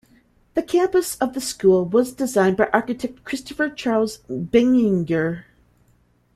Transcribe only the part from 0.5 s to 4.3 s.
The campus of the school was designed by architect Christopher Charles